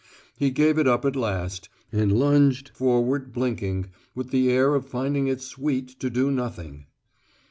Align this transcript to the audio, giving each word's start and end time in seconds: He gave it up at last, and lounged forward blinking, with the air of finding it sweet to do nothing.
He 0.35 0.49
gave 0.49 0.79
it 0.79 0.87
up 0.87 1.05
at 1.05 1.15
last, 1.15 1.69
and 1.91 2.11
lounged 2.11 2.69
forward 2.73 3.31
blinking, 3.31 3.91
with 4.15 4.31
the 4.31 4.49
air 4.51 4.73
of 4.73 4.87
finding 4.87 5.27
it 5.27 5.41
sweet 5.43 5.89
to 5.99 6.09
do 6.09 6.31
nothing. 6.31 6.87